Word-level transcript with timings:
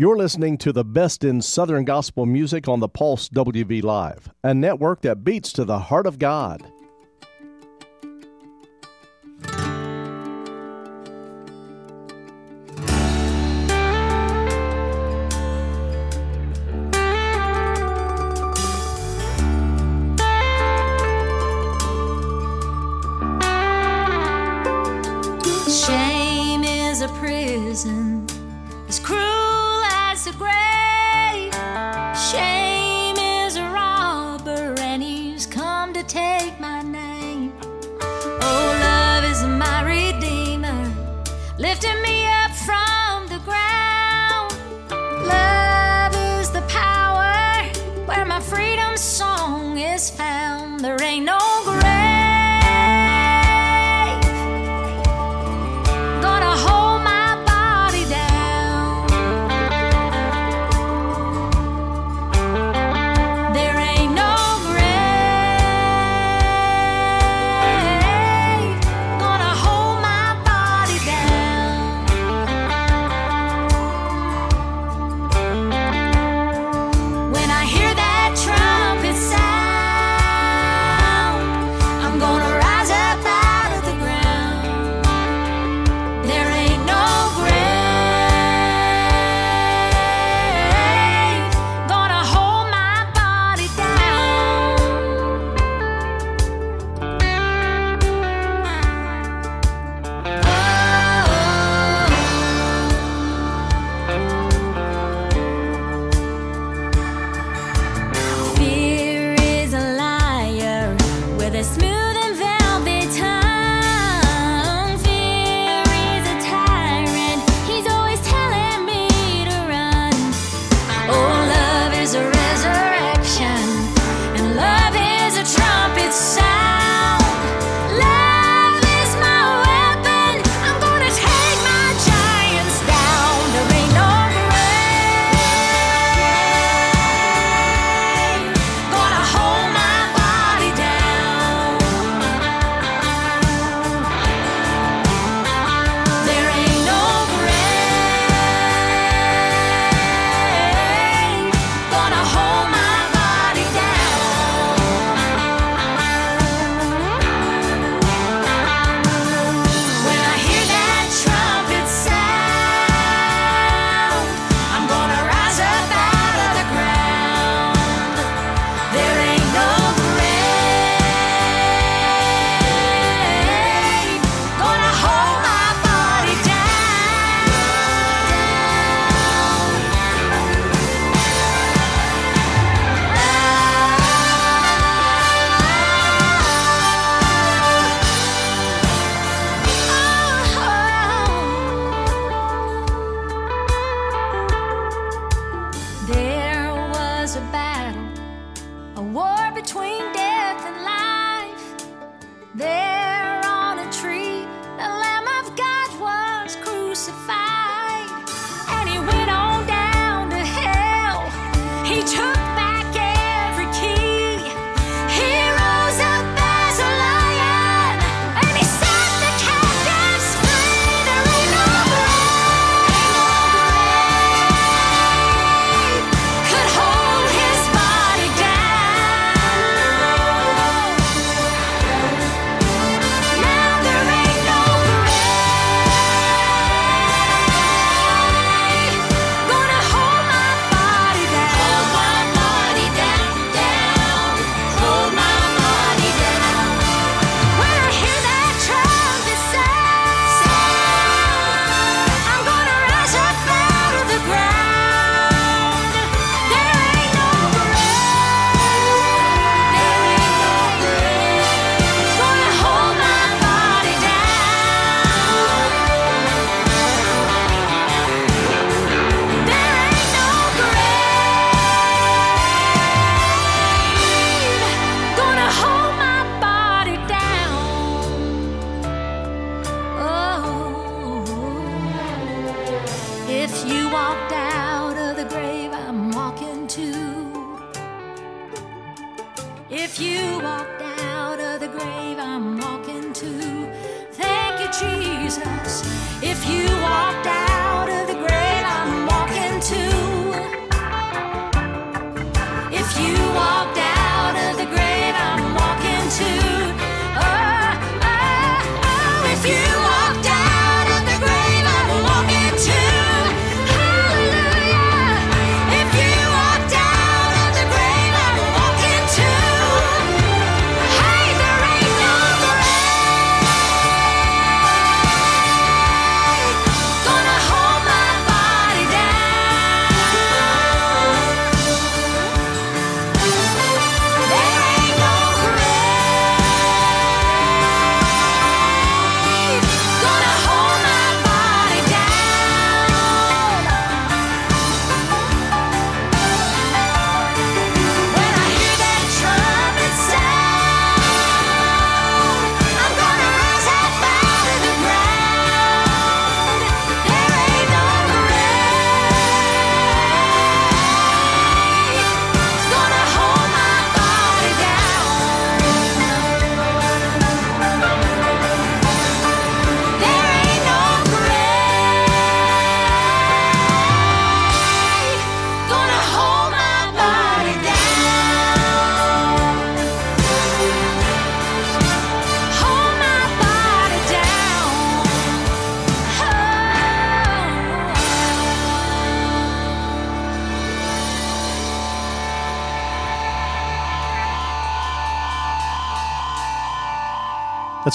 You're 0.00 0.16
listening 0.16 0.56
to 0.60 0.72
the 0.72 0.82
best 0.82 1.24
in 1.24 1.42
Southern 1.42 1.84
gospel 1.84 2.24
music 2.24 2.68
on 2.68 2.80
the 2.80 2.88
Pulse 2.88 3.28
WV 3.28 3.82
Live, 3.82 4.30
a 4.42 4.54
network 4.54 5.02
that 5.02 5.24
beats 5.24 5.52
to 5.52 5.66
the 5.66 5.78
heart 5.78 6.06
of 6.06 6.18
God. 6.18 6.62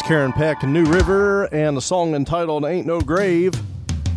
Karen 0.06 0.32
Peck, 0.32 0.62
New 0.62 0.86
River, 0.86 1.46
and 1.46 1.76
the 1.76 1.82
song 1.82 2.14
entitled 2.14 2.64
Ain't 2.64 2.86
No 2.86 3.02
Grave. 3.02 3.52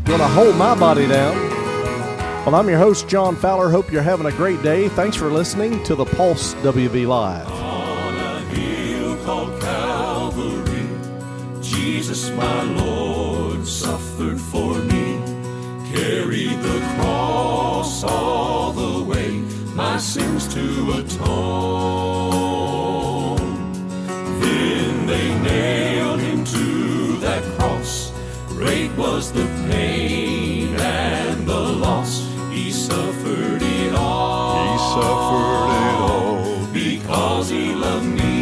Gonna 0.05 0.29
hold 0.29 0.55
my 0.56 0.79
body 0.79 1.08
down. 1.08 1.35
Well, 2.44 2.55
I'm 2.56 2.69
your 2.69 2.76
host, 2.76 3.08
John 3.08 3.35
Fowler. 3.35 3.70
Hope 3.70 3.90
you're 3.90 4.02
having 4.02 4.26
a 4.26 4.32
great 4.32 4.62
day. 4.62 4.90
Thanks 4.90 5.17
for 5.17 5.31
listening 5.31 5.82
to 5.85 5.94
the 5.94 6.05
Pulse 6.05 6.52
WV 6.56 7.06
Live. 7.06 7.50
On 7.50 8.14
a 8.17 8.40
hill 8.55 9.17
called 9.25 9.58
Calvary, 9.62 10.87
Jesus, 11.62 12.29
my 12.32 12.62
Lord, 12.64 13.67
suffered 13.67 14.38
for 14.38 14.75
me. 14.75 15.19
Carried 15.91 16.61
the 16.61 16.81
cross 16.96 18.05
all 18.05 18.73
the 18.75 19.02
way, 19.05 19.41
my 19.75 19.96
sins 19.96 20.52
to 20.52 20.93
atone. 20.99 22.29
Then 24.38 25.06
they 25.06 25.34
nailed 25.41 25.77
was 28.98 29.32
the 29.32 29.46
pain 29.70 30.74
and 30.74 31.46
the 31.46 31.60
loss. 31.84 32.26
He 32.50 32.72
suffered 32.72 33.62
it 33.62 33.94
all. 33.94 34.72
He 34.72 34.78
suffered 34.96 35.70
it 35.86 35.96
all 36.10 36.66
because 36.72 37.48
he 37.48 37.74
loved 37.74 38.06
me. 38.06 38.38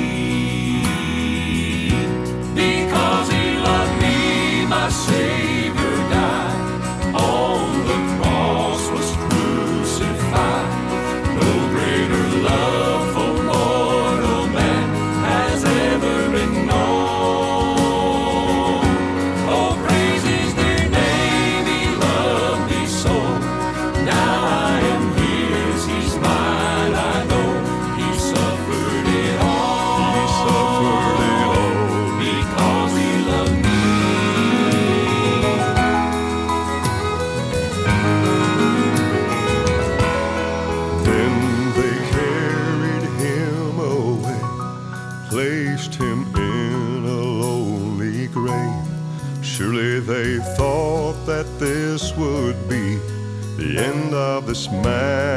this 54.46 54.70
man. 54.70 55.35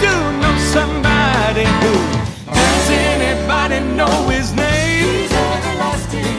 do 0.00 0.14
know 0.40 0.56
somebody 0.72 1.66
who 1.82 1.94
does 2.52 2.90
anybody 2.90 3.80
know 3.94 4.28
his 4.28 4.52
name? 4.52 5.04
He's 5.04 5.32
everlasting. 5.32 6.38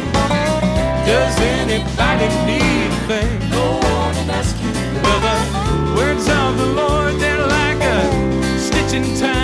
Does 1.05 1.35
anybody 1.39 2.27
need 2.49 2.91
faith? 3.07 3.51
Go 3.51 3.65
on 3.77 4.15
ask 4.29 4.55
him. 4.57 4.73
Well, 5.03 5.19
the 5.27 5.95
words 5.97 6.27
of 6.27 6.57
the 6.57 6.65
Lord, 6.81 7.13
they're 7.19 7.47
like 7.47 7.81
a 7.81 8.59
stitch 8.59 8.93
in 8.93 9.17
time. 9.19 9.42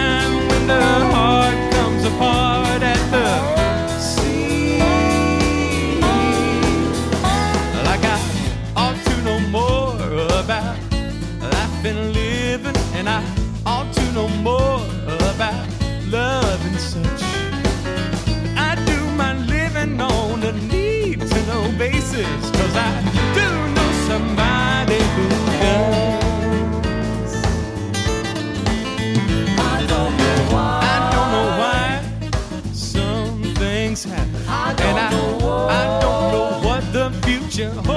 Future 37.59 37.88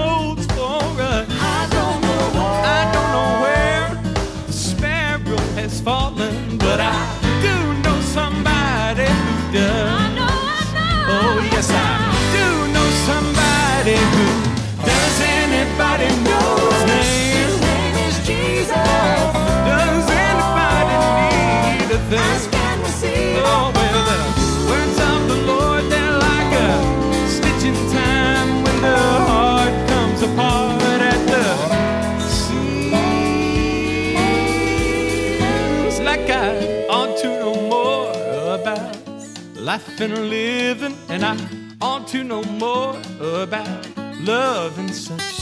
life 39.72 40.00
and 40.02 40.28
living, 40.28 40.94
and 41.08 41.24
I 41.24 41.34
ought 41.80 42.06
to 42.08 42.22
know 42.22 42.42
more 42.64 42.94
about 43.42 43.88
love 44.20 44.78
and 44.78 44.94
such. 44.94 45.38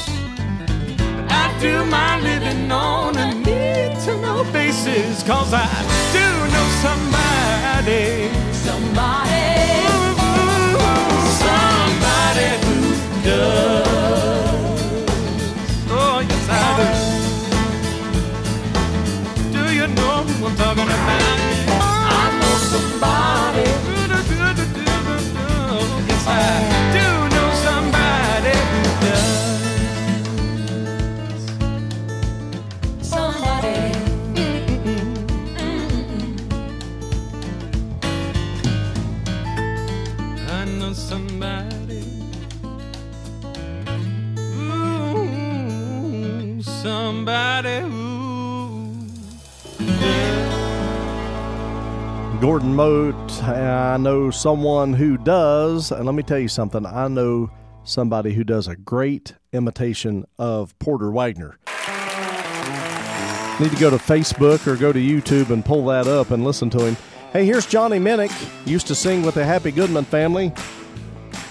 But 1.16 1.26
I 1.42 1.46
do 1.60 1.84
my 1.86 2.20
living 2.20 2.70
on 2.70 3.16
a 3.16 3.34
need 3.34 3.92
to 4.04 4.12
know 4.22 4.44
basis, 4.52 5.24
cause 5.24 5.52
I 5.52 5.68
do 6.16 6.26
know 6.52 6.66
somebody. 6.86 8.30
Somebody. 8.52 9.29
Someone 54.32 54.92
who 54.94 55.16
does, 55.18 55.90
and 55.90 56.06
let 56.06 56.14
me 56.14 56.22
tell 56.22 56.38
you 56.38 56.48
something. 56.48 56.86
I 56.86 57.08
know 57.08 57.50
somebody 57.84 58.32
who 58.32 58.44
does 58.44 58.68
a 58.68 58.76
great 58.76 59.34
imitation 59.52 60.24
of 60.38 60.78
Porter 60.78 61.10
Wagoner. 61.10 61.58
Need 63.60 63.72
to 63.72 63.76
go 63.78 63.90
to 63.90 63.96
Facebook 63.96 64.66
or 64.66 64.76
go 64.76 64.92
to 64.92 64.98
YouTube 64.98 65.50
and 65.50 65.64
pull 65.64 65.84
that 65.86 66.06
up 66.06 66.30
and 66.30 66.44
listen 66.44 66.70
to 66.70 66.86
him. 66.86 66.96
Hey, 67.32 67.44
here's 67.44 67.66
Johnny 67.66 67.98
Minick, 67.98 68.32
used 68.66 68.86
to 68.86 68.94
sing 68.94 69.22
with 69.22 69.34
the 69.34 69.44
Happy 69.44 69.70
Goodman 69.70 70.04
family. 70.04 70.52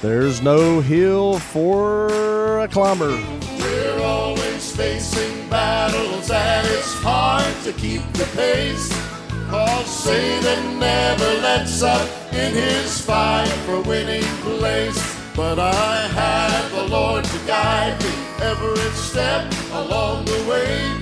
There's 0.01 0.41
no 0.41 0.79
hill 0.79 1.39
for 1.39 2.59
a 2.59 2.67
climber. 2.67 3.15
We're 3.59 4.01
always 4.01 4.75
facing 4.75 5.49
battles 5.49 6.31
and 6.31 6.67
it's 6.67 6.93
hard 6.95 7.53
to 7.63 7.73
keep 7.73 8.01
the 8.13 8.25
pace. 8.35 9.08
Cause 9.49 9.87
Satan 9.87 10.77
never 10.77 11.33
lets 11.41 11.81
up 11.81 12.07
in 12.31 12.53
his 12.53 13.01
fight 13.01 13.47
for 13.65 13.81
winning 13.81 14.29
place. 14.43 15.01
But 15.35 15.57
I 15.57 16.07
have 16.13 16.71
the 16.71 16.83
Lord 16.87 17.23
to 17.23 17.39
guide 17.47 17.99
me 18.03 18.13
every 18.41 18.91
step 18.91 19.51
along 19.71 20.25
the 20.25 20.45
way. 20.47 20.95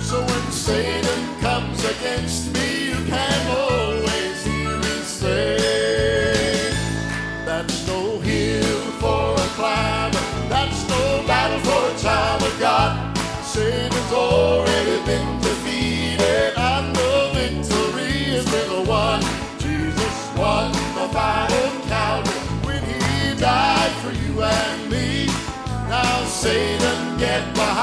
So 0.00 0.20
when 0.20 0.52
Satan 0.52 1.40
comes 1.40 1.84
against 1.84 2.54
me, 2.54 2.90
you 2.90 3.04
can 3.06 3.40
always 3.50 4.44
hear 4.44 4.76
me 4.76 4.96
say, 5.02 6.70
That's 7.44 7.84
no 7.88 8.20
hill 8.20 8.78
for 9.02 9.34
a 9.34 9.48
climber. 9.58 10.24
That's 10.48 10.88
no 10.88 11.26
battle 11.26 11.58
for 11.66 11.82
a 11.92 11.98
child 11.98 12.42
of 12.42 12.60
God. 12.60 13.18
Satan's 13.44 14.12
already 14.12 14.97
Satan, 26.38 27.18
get 27.18 27.52
behind 27.52 27.77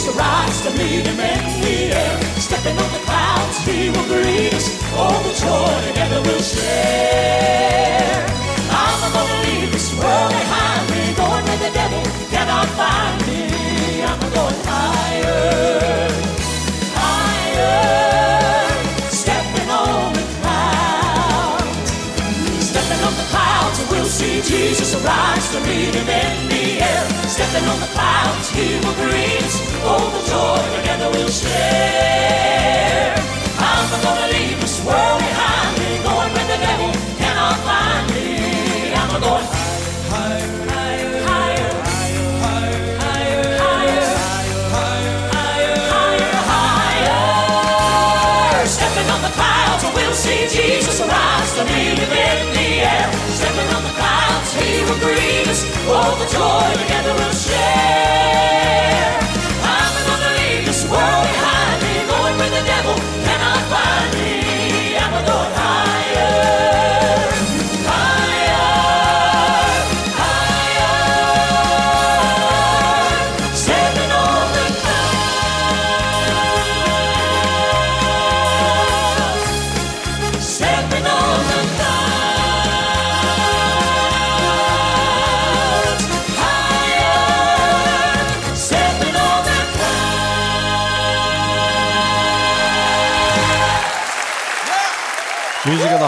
see 0.00 0.08
Jesus 0.08 0.16
arise 0.16 0.60
to 0.62 0.70
meet 0.78 1.06
him 1.06 1.20
in 1.20 1.60
the 1.60 1.94
air. 1.94 2.20
Stepping 2.40 2.76
on 2.78 2.92
the 2.92 2.98
clouds, 3.04 3.58
he 3.66 3.90
will 3.90 4.06
greet 4.06 4.54
us. 4.54 4.68
All 4.94 5.20
the 5.22 5.34
joy 5.34 5.88
together 5.88 6.20
we'll 6.22 6.42
share. 6.42 8.26
I'm 8.70 9.12
gonna 9.12 9.42
leave 9.44 9.72
this 9.72 9.92
world 9.94 10.30
behind 10.30 10.90
me, 10.90 11.14
going 11.14 11.44
where 11.44 11.58
the 11.58 11.70
devil 11.72 12.02
cannot 12.30 12.68
find 12.78 13.26
me. 13.26 14.02
I'm 14.02 14.20
going 14.32 14.60
higher, 14.64 16.09
see 24.10 24.42
Jesus 24.42 24.92
arise 25.00 25.48
to 25.52 25.60
meet 25.60 25.94
him 25.94 26.08
in 26.08 26.48
the 26.48 26.82
air. 26.82 27.04
Stepping 27.30 27.66
on 27.68 27.78
the 27.78 27.86
clouds, 27.94 28.50
he 28.50 28.74
will 28.82 28.94
greet 28.94 29.42
us. 29.46 29.56
All 29.86 30.10
the 30.10 30.22
joy 30.26 30.60
together 30.76 31.08
we'll 31.14 31.30
share. 31.30 33.14
I'm 33.58 33.86
not 33.92 34.02
gonna 34.02 34.32
leave 34.34 34.60
this 34.60 34.84
world 34.84 35.20
behind 35.20 35.78
me, 35.78 35.88
going 36.02 36.30
where 36.34 36.48
the 36.52 36.58
devil 36.66 36.90
cannot 37.22 37.56
find 37.62 38.04
me. 38.14 38.92
I'm 38.94 39.20
going 39.20 39.59
clouds, 54.98 55.62
he 55.62 55.86
will. 55.86 55.94
All 55.94 56.16
the 56.16 56.26
joy 56.26 56.82
together 56.82 57.29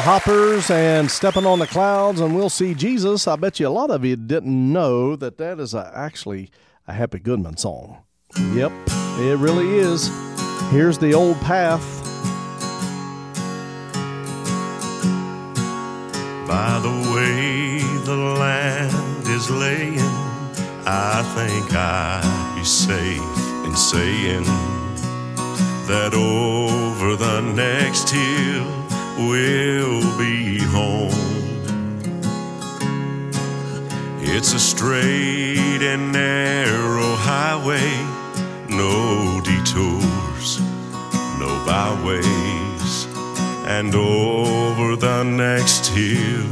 Hoppers 0.02 0.68
and 0.68 1.08
Stepping 1.08 1.46
on 1.46 1.60
the 1.60 1.66
Clouds, 1.68 2.18
and 2.18 2.34
we'll 2.34 2.50
see 2.50 2.74
Jesus. 2.74 3.28
I 3.28 3.36
bet 3.36 3.60
you 3.60 3.68
a 3.68 3.70
lot 3.70 3.88
of 3.92 4.04
you 4.04 4.16
didn't 4.16 4.72
know 4.72 5.14
that 5.14 5.38
that 5.38 5.60
is 5.60 5.74
a, 5.74 5.92
actually 5.94 6.50
a 6.88 6.92
Happy 6.92 7.20
Goodman 7.20 7.56
song. 7.56 7.98
Yep, 8.52 8.72
it 8.88 9.38
really 9.38 9.78
is. 9.78 10.10
Here's 10.72 10.98
the 10.98 11.14
old 11.14 11.40
path. 11.42 11.80
By 16.48 16.80
the 16.80 17.12
way 17.14 17.78
the 18.04 18.16
land 18.16 19.28
is 19.28 19.48
laying, 19.50 20.00
I 20.84 21.22
think 21.36 21.72
I'd 21.76 22.54
be 22.56 22.64
safe 22.64 23.20
in 23.64 23.76
saying 23.76 24.42
that 25.86 26.12
over 26.12 27.14
the 27.14 27.40
next 27.40 28.10
hill 28.10 28.81
we'll 29.18 30.18
be 30.18 30.58
home. 30.58 31.10
It's 34.20 34.54
a 34.54 34.58
straight 34.58 35.82
and 35.82 36.12
narrow 36.12 37.14
highway, 37.16 37.90
no 38.68 39.40
detours, 39.44 40.60
no 41.38 41.50
byways. 41.66 43.06
And 43.66 43.94
over 43.94 44.96
the 44.96 45.22
next 45.22 45.88
hill, 45.88 46.46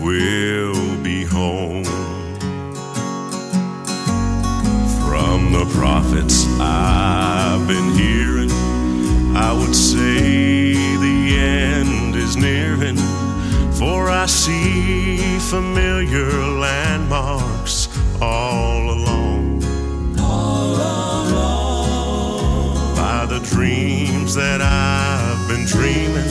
we'll 0.00 0.96
be 1.02 1.24
home. 1.24 1.84
From 5.04 5.52
the 5.52 5.66
prophets 5.74 6.46
I've 6.60 7.66
been 7.66 7.90
hearing, 7.92 8.50
I 9.36 9.52
would 9.52 9.74
say 9.74 10.65
is 12.36 12.42
nearing. 12.42 12.96
For 13.72 14.08
I 14.08 14.26
see 14.26 15.38
familiar 15.38 16.30
landmarks 16.30 17.88
all 18.20 18.90
along. 18.90 19.60
By 22.96 23.26
the 23.28 23.40
dreams 23.40 24.34
that 24.34 24.60
I've 24.60 25.48
been 25.48 25.66
dreaming, 25.66 26.28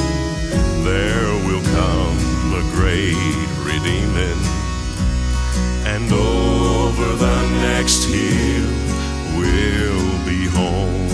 there 0.83 1.33
will 1.45 1.63
come 1.63 2.53
a 2.53 2.63
great 2.75 3.47
redeeming. 3.63 4.41
And 5.85 6.11
over 6.11 7.15
the 7.15 7.41
next 7.61 8.05
hill, 8.05 8.69
we'll 9.37 10.25
be 10.25 10.47
home. 10.47 11.04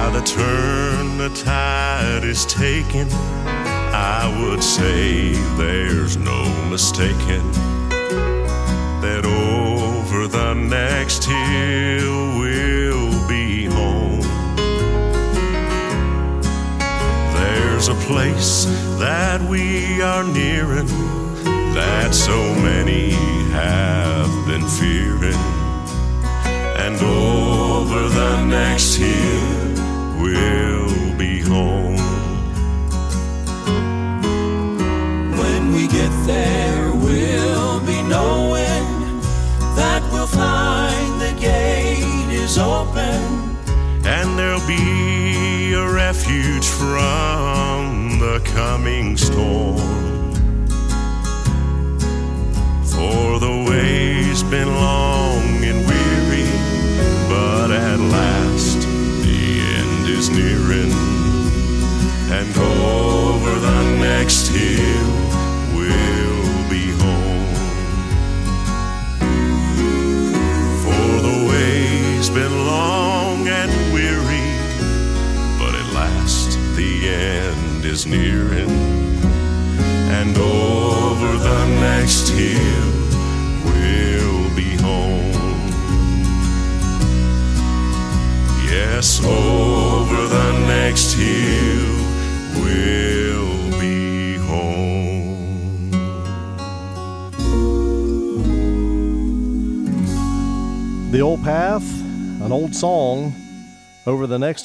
By 0.00 0.08
the 0.08 0.22
turn 0.22 1.18
the 1.18 1.28
tide 1.28 2.24
is 2.24 2.46
taking, 2.46 3.06
I 3.12 4.34
would 4.40 4.64
say 4.64 5.32
there's 5.58 6.16
no 6.16 6.42
mistaking 6.70 7.52
that 9.02 9.26
over 9.26 10.26
the 10.26 10.54
next 10.54 11.24
hill 11.24 12.38
we'll 12.38 13.28
be 13.28 13.66
home. 13.66 14.22
There's 17.34 17.88
a 17.88 17.94
place 18.08 18.64
that 18.98 19.42
we 19.42 20.00
are 20.00 20.24
nearing 20.24 20.88
that 21.74 22.14
so 22.14 22.38
many 22.54 23.19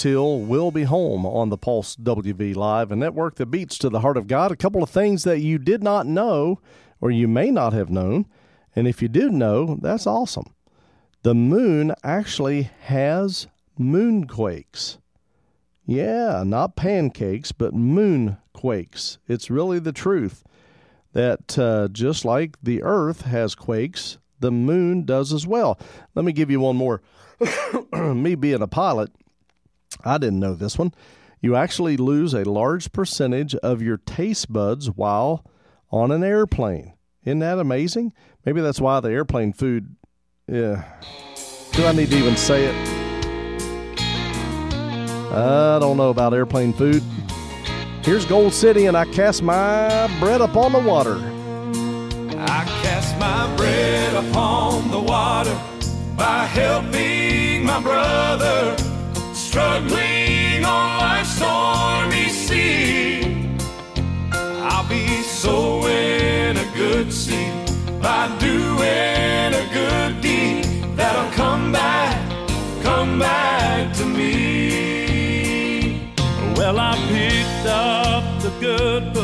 Hill, 0.06 0.42
we'll 0.42 0.70
be 0.70 0.84
home 0.84 1.26
on 1.26 1.50
the 1.50 1.58
Pulse 1.58 1.96
WV 1.96 2.56
Live, 2.56 2.92
a 2.92 2.96
network 2.96 3.36
that 3.36 3.48
beats 3.48 3.76
to 3.80 3.90
the 3.90 4.02
heart 4.02 4.18
of 4.18 4.28
God. 4.28 4.52
A 4.52 4.56
couple 4.56 4.84
of 4.84 4.90
things 4.92 5.24
that 5.24 5.40
you 5.40 5.58
did 5.58 5.82
not 5.82 6.06
know, 6.06 6.60
or 7.02 7.10
you 7.10 7.28
may 7.28 7.50
not 7.50 7.74
have 7.74 7.90
known, 7.90 8.28
and 8.76 8.88
if 8.88 9.02
you 9.02 9.08
did 9.08 9.34
know, 9.34 9.80
that's 9.82 10.06
awesome. 10.06 10.54
The 11.24 11.34
moon 11.34 11.96
actually 12.04 12.70
has 12.82 13.48
moonquakes. 13.80 15.00
Yeah, 15.88 16.44
not 16.46 16.76
pancakes, 16.76 17.52
but 17.52 17.74
moonquakes. 17.74 19.18
It's 19.28 19.50
really 19.50 19.80
the 19.80 19.92
truth 19.92 20.44
that 21.14 21.58
uh, 21.58 21.88
just 21.92 22.24
like 22.24 22.58
the 22.62 22.84
earth 22.84 23.22
has 23.22 23.56
quakes, 23.56 24.20
the 24.40 24.52
moon 24.52 25.04
does 25.04 25.34
as 25.34 25.48
well. 25.48 25.80
Let 26.14 26.26
me 26.26 26.32
give 26.32 26.52
you 26.52 26.60
one 26.60 26.76
more. 26.76 27.02
Me 27.92 28.36
being 28.36 28.62
a 28.62 28.68
pilot, 28.68 29.12
I 30.06 30.18
didn't 30.20 30.40
know 30.40 30.54
this 30.54 30.78
one. 30.78 30.94
You 31.42 31.56
actually 31.56 31.98
lose 31.98 32.34
a 32.34 32.44
large 32.44 32.92
percentage 32.92 33.56
of 33.56 33.82
your 33.82 33.98
taste 33.98 34.54
buds 34.54 34.90
while 34.90 35.46
on 35.92 36.12
an 36.12 36.24
airplane. 36.24 36.94
Isn't 37.24 37.40
that 37.40 37.60
amazing? 37.60 38.14
Maybe 38.46 38.62
that's 38.62 38.80
why 38.80 39.00
the 39.00 39.10
airplane 39.10 39.52
food. 39.52 39.96
Yeah. 40.48 40.84
Do 41.72 41.86
I 41.86 41.92
need 41.92 42.12
to 42.12 42.18
even 42.18 42.38
say 42.38 42.66
it? 42.66 42.76
I 45.34 45.80
don't 45.80 45.98
know 45.98 46.10
about 46.10 46.34
airplane 46.34 46.72
food. 46.72 47.04
Here's 48.04 48.26
Gold 48.26 48.54
City, 48.54 48.86
and 48.86 48.96
I 48.96 49.06
cast 49.06 49.42
my 49.42 50.08
bread 50.20 50.40
upon 50.40 50.72
the 50.72 50.80
water. 50.80 51.16
I 52.38 52.64
cast 52.84 53.18
my 53.20 53.54
bread 53.58 54.14
upon 54.14 54.92
the 54.92 55.00
water 55.00 55.60
by 56.16 56.46
helping 56.46 57.66
my 57.66 57.82
brother 57.82 58.85
struggling 59.56 60.66
on 60.66 60.98
life's 60.98 61.38
stormy 61.38 62.28
sea. 62.28 63.48
I'll 64.70 64.86
be 64.90 65.08
sowing 65.22 66.58
a 66.58 66.72
good 66.76 67.10
seed 67.10 67.54
by 68.02 68.28
doing 68.38 69.54
a 69.64 69.66
good 69.72 70.20
deed 70.20 70.66
that'll 70.98 71.32
come 71.32 71.72
back, 71.72 72.18
come 72.84 73.18
back 73.18 73.96
to 73.96 74.04
me. 74.04 76.12
Well, 76.58 76.78
I 76.78 76.98
picked 77.08 77.66
up 77.66 78.42
the 78.42 78.52
good 78.60 79.15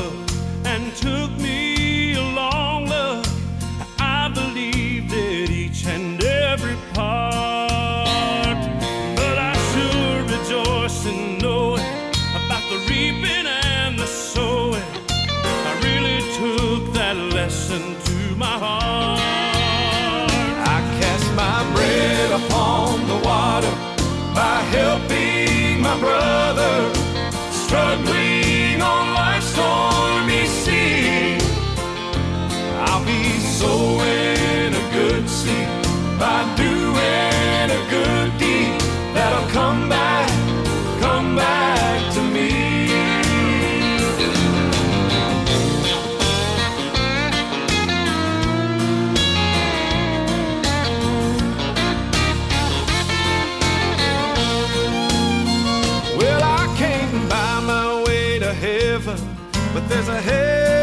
come 39.51 39.89
back, 39.89 40.29
come 41.01 41.35
back 41.35 42.13
to 42.13 42.21
me. 42.21 42.87
Well, 56.17 56.43
I 56.43 56.75
can't 56.77 57.29
buy 57.29 57.59
my 57.59 58.03
way 58.05 58.39
to 58.39 58.53
heaven, 58.53 59.17
but 59.73 59.87
there's 59.89 60.07
a 60.07 60.21
heaven 60.21 60.80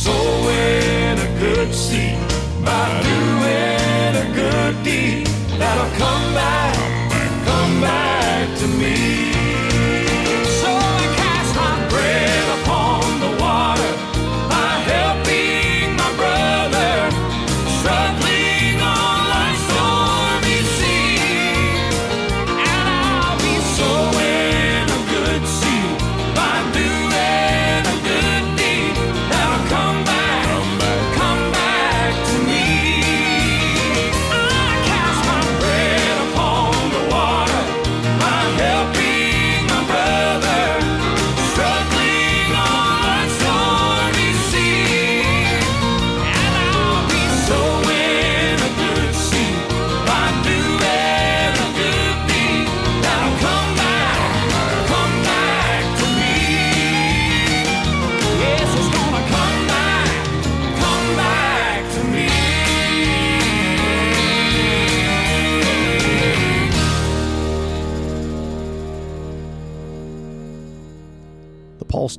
Be 0.00 0.06
Sowing 0.06 1.18
a 1.18 1.38
good 1.38 1.74
seed 1.74 2.16
by 2.64 3.02
doing 3.02 4.16
a 4.16 4.32
good 4.34 4.82
deed. 4.82 5.26
That'll 5.58 5.90
come 5.98 6.32
back, 6.32 6.59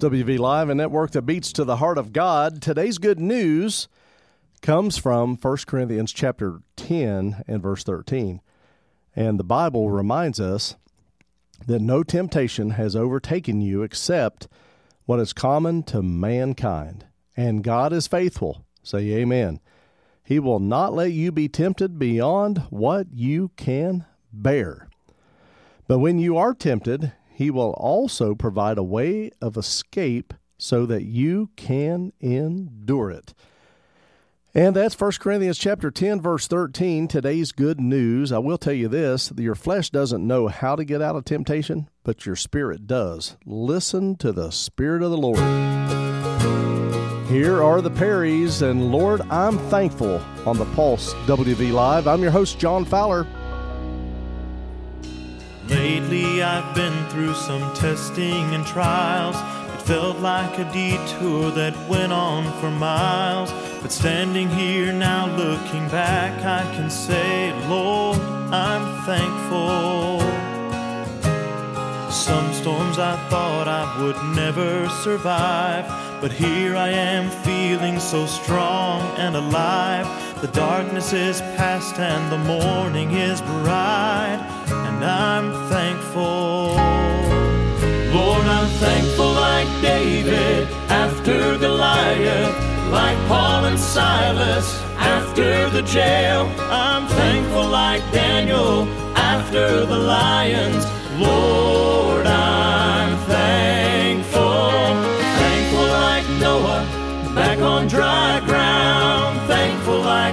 WV 0.02 0.40
Live, 0.40 0.68
a 0.68 0.74
network 0.74 1.12
that 1.12 1.28
beats 1.28 1.54
to 1.54 1.64
the 1.64 1.76
heart 1.76 2.00
of 2.00 2.12
God. 2.12 2.60
Today's 2.60 2.98
good 2.98 3.20
news 3.20 3.88
comes 4.64 4.98
from 4.98 5.38
1 5.38 5.58
Corinthians 5.68 6.12
chapter 6.12 6.62
10 6.76 7.44
and 7.48 7.62
verse 7.62 7.84
13. 7.84 8.42
And 9.16 9.40
the 9.40 9.44
Bible 9.44 9.92
reminds 9.92 10.40
us 10.40 10.74
that 11.68 11.84
no 11.84 12.02
temptation 12.02 12.72
has 12.72 12.96
overtaken 12.96 13.62
you 13.62 13.84
except 13.84 14.48
what 15.06 15.20
is 15.20 15.34
common 15.34 15.84
to 15.84 16.02
mankind. 16.02 17.06
And 17.38 17.64
God 17.64 17.94
is 17.94 18.08
faithful. 18.08 18.66
Say 18.82 19.08
amen. 19.12 19.60
He 20.24 20.40
will 20.40 20.60
not 20.60 20.94
let 20.94 21.12
you 21.12 21.32
be 21.32 21.48
tempted 21.48 22.00
beyond 22.00 22.58
what 22.72 23.06
you 23.14 23.52
can 23.56 24.06
bear. 24.34 24.90
But 25.88 26.00
when 26.00 26.18
you 26.18 26.38
are 26.38 26.56
tempted, 26.56 27.12
He 27.42 27.50
will 27.50 27.72
also 27.72 28.36
provide 28.36 28.78
a 28.78 28.84
way 28.84 29.32
of 29.42 29.58
escape 29.58 30.36
so 30.60 30.86
that 30.86 31.06
you 31.06 31.50
can 31.56 32.14
endure 32.20 33.10
it. 33.10 33.34
And 34.54 34.76
that's 34.76 35.00
1 35.00 35.14
Corinthians 35.20 35.58
chapter 35.58 35.90
10 35.90 36.22
verse 36.22 36.46
13, 36.46 37.08
today's 37.08 37.52
good 37.52 37.82
news. 37.82 38.32
I 38.32 38.38
will 38.38 38.60
tell 38.60 38.76
you 38.76 38.88
this, 38.88 39.34
your 39.36 39.56
flesh 39.56 39.90
doesn't 39.90 40.28
know 40.28 40.50
how 40.50 40.76
to 40.76 40.86
get 40.86 41.02
out 41.02 41.16
of 41.16 41.26
temptation, 41.26 41.90
but 42.04 42.28
your 42.28 42.36
spirit 42.36 42.86
does. 42.86 43.38
Listen 43.44 44.16
to 44.18 44.32
the 44.32 44.52
spirit 44.52 45.02
of 45.02 45.10
the 45.10 45.18
Lord. 45.18 45.40
Here 47.28 47.64
are 47.64 47.82
the 47.82 47.90
Perrys, 47.90 48.62
and 48.62 48.92
Lord, 48.92 49.22
I'm 49.32 49.58
thankful 49.72 50.22
on 50.46 50.60
the 50.60 50.66
Pulse 50.76 51.16
WV 51.26 51.72
Live. 51.72 52.08
I'm 52.08 52.22
your 52.22 52.30
host, 52.30 52.60
John 52.60 52.86
Fowler. 52.86 53.26
Lately, 55.72 56.44
I've 56.44 56.76
been 56.76 57.08
through 57.08 57.34
some 57.34 57.74
testing 57.74 58.54
and 58.54 58.66
trials. 58.66 59.38
It 59.74 59.82
felt 59.84 60.18
like 60.18 60.60
a 60.60 60.66
detour 60.74 61.50
that 61.52 61.74
went 61.88 62.12
on 62.12 62.44
for 62.60 62.70
miles. 62.70 63.52
But 63.82 63.90
standing 63.94 64.50
here 64.50 64.92
now, 64.92 65.34
looking 65.38 65.88
back, 65.88 66.44
I 66.44 66.70
can 66.76 66.90
say, 66.90 67.54
Lord, 67.70 68.20
I'm 68.52 69.02
thankful. 69.06 70.20
Some 72.12 72.54
storms 72.54 73.00
I 73.00 73.16
thought 73.30 73.70
I 73.70 74.04
would 74.04 74.36
never 74.36 74.90
survive. 74.90 76.11
But 76.22 76.32
here 76.32 76.76
I 76.76 76.90
am 76.90 77.32
feeling 77.44 78.00
so 78.00 78.28
strong 78.28 79.02
and 79.18 79.36
alive. 79.36 80.06
The 80.40 80.50
darkness 80.50 81.14
is 81.14 81.42
past 81.58 81.98
and 81.98 82.32
the 82.32 82.38
morning 82.38 83.14
is 83.14 83.42
bright, 83.42 84.40
and 84.70 85.04
I'm 85.04 85.52
thankful. 85.68 86.76
Lord, 88.14 88.46
I'm 88.46 88.70
thankful 88.78 89.32
like 89.32 89.68
David 89.82 90.68
after 90.90 91.58
Goliath, 91.58 92.92
like 92.92 93.18
Paul 93.28 93.66
and 93.66 93.80
Silas 93.80 94.80
after 95.00 95.72
the 95.72 95.82
jail. 95.82 96.48
I'm 96.70 97.08
thankful 97.08 97.68
like 97.68 98.04
Daniel 98.12 98.88
after 99.18 99.88
the 99.88 99.98
lions. 99.98 100.86
Lord, 101.18 102.28
I'm 102.28 102.81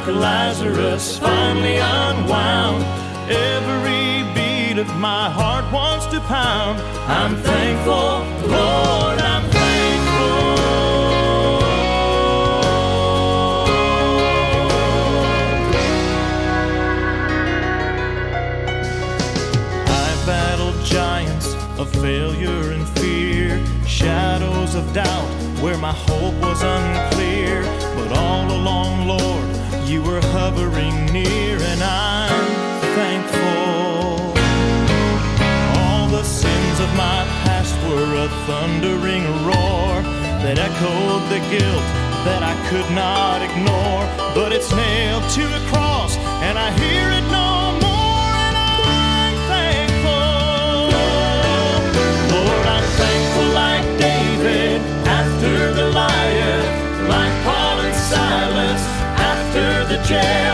like 0.09 0.21
Lazarus 0.21 1.19
finally 1.19 1.77
unwound. 1.77 2.85
Every 3.31 4.23
beat 4.35 4.79
of 4.79 4.89
my 4.97 5.31
heart 5.31 5.71
wants 5.73 6.07
to 6.07 6.21
pound. 6.21 6.81
I'm 7.09 7.37
thankful, 7.37 8.25
Lord, 8.49 9.19
I'm 9.21 9.45
thankful. 9.51 10.49
I 19.87 20.23
battled 20.27 20.85
giants 20.85 21.55
of 21.79 21.91
failure 21.91 22.73
and 22.73 22.89
fear, 22.99 23.61
shadows 23.87 24.75
of 24.75 24.91
doubt 24.93 25.29
where 25.61 25.77
my 25.77 25.93
hope 25.93 26.35
was 26.41 26.63
unclear. 26.63 27.63
But 27.95 28.17
all 28.17 28.51
along, 28.53 29.07
Lord, 29.07 29.58
you 29.89 30.03
were 30.03 30.21
hovering 30.21 31.07
near, 31.07 31.57
and 31.57 31.83
I'm 31.83 32.47
thankful. 32.95 34.37
All 35.81 36.07
the 36.09 36.23
sins 36.25 36.81
of 36.81 36.91
my 36.95 37.25
past 37.45 37.75
were 37.89 38.27
a 38.27 38.29
thundering 38.47 39.25
roar 39.49 40.03
that 40.45 40.59
echoed 40.59 41.23
the 41.33 41.41
guilt 41.49 41.89
that 42.29 42.43
I 42.43 42.55
could 42.69 42.91
not 42.95 43.41
ignore. 43.41 44.05
But 44.35 44.53
it's 44.53 44.71
nailed 44.73 45.27
to 45.31 45.45
a 45.57 45.61
cross, 45.71 46.17
and 46.45 46.59
I 46.59 46.71
hear 46.79 47.11
it 47.11 47.27
no 47.33 47.58
after 60.11 60.48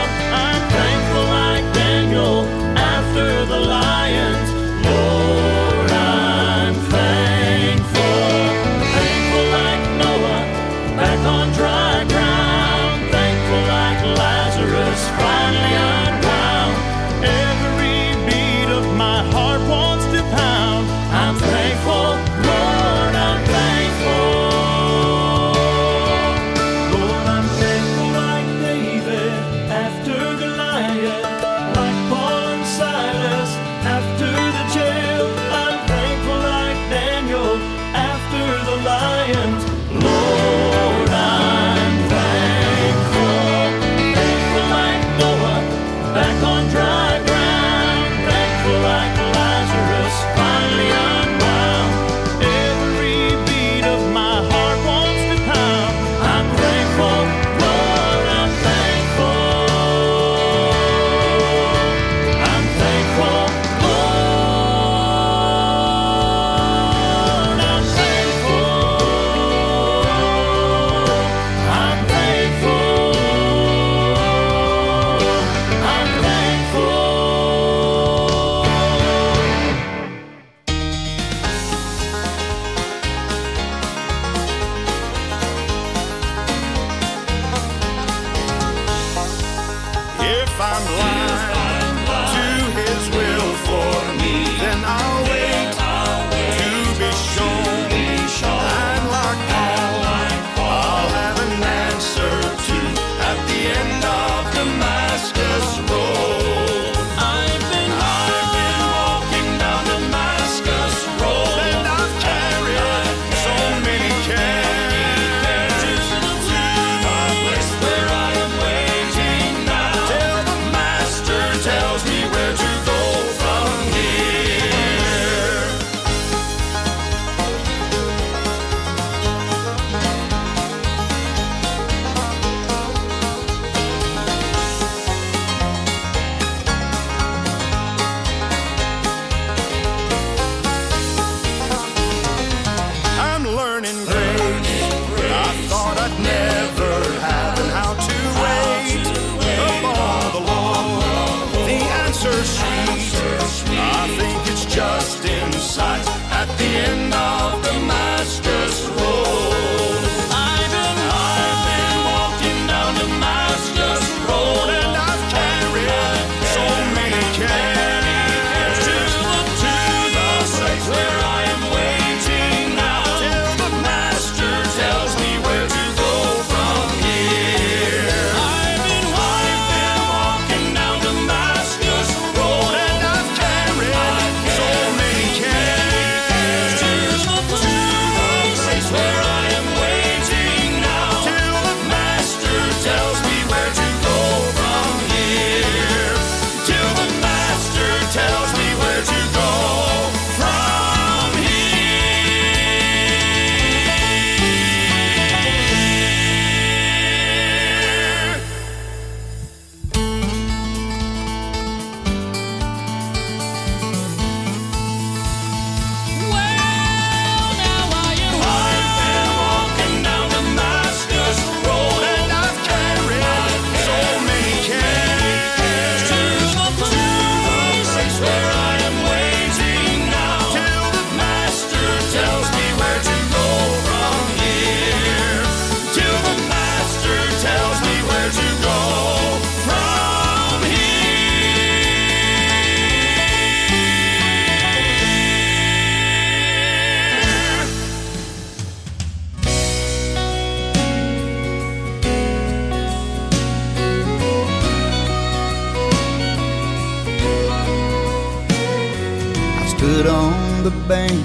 bank 260.95 261.25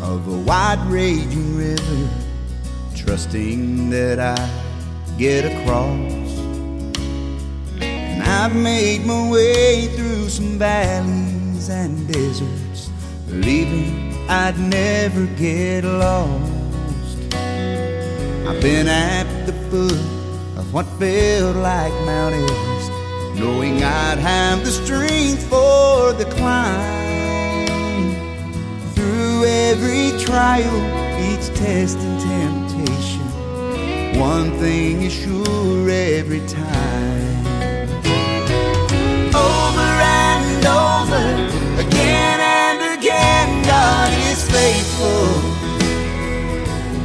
of 0.00 0.26
a 0.28 0.38
wide 0.48 0.82
raging 0.86 1.58
river, 1.58 2.08
trusting 2.96 3.90
that 3.90 4.18
I'd 4.18 5.18
get 5.18 5.44
across. 5.44 6.30
And 7.82 8.22
I've 8.22 8.56
made 8.56 9.04
my 9.04 9.28
way 9.30 9.88
through 9.94 10.30
some 10.30 10.58
valleys 10.58 11.68
and 11.68 11.92
deserts, 12.10 12.88
believing 13.28 14.26
I'd 14.26 14.58
never 14.58 15.26
get 15.36 15.84
lost. 15.84 16.50
I've 18.48 18.60
been 18.62 18.88
at 18.88 19.28
the 19.44 19.52
foot 19.68 20.02
of 20.56 20.72
what 20.72 20.86
felt 20.98 21.56
like 21.56 21.92
Mount 22.08 22.34
Everest, 22.36 22.90
knowing 23.38 23.82
I'd 23.82 24.18
have 24.18 24.64
the 24.64 24.70
strength 24.70 25.42
for 25.50 26.14
the 26.14 26.24
climb. 26.38 27.03
Every 29.56 30.10
trial, 30.18 30.78
each 31.30 31.46
test 31.56 31.98
and 31.98 32.20
temptation, 32.20 33.22
one 34.18 34.50
thing 34.58 35.02
is 35.02 35.12
sure 35.12 35.88
every 35.88 36.40
time. 36.40 37.46
Over 39.32 39.90
and 40.26 40.66
over, 40.66 41.26
again 41.86 42.40
and 42.40 42.98
again, 42.98 43.62
God 43.62 44.12
is 44.28 44.42
faithful. 44.50 45.24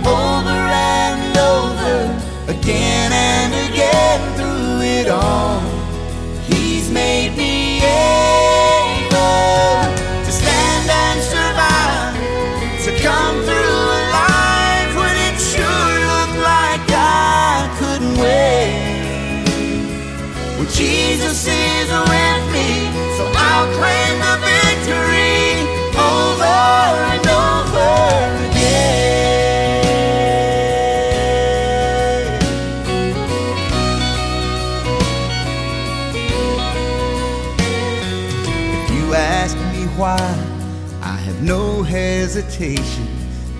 Over 0.10 0.50
and 0.50 1.38
over, 1.38 1.97
again 2.52 3.12
and 3.14 3.54
again, 3.70 4.20
through 4.36 4.82
it 4.82 5.08
all, 5.08 5.62